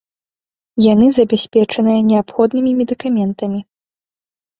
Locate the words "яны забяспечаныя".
0.93-1.99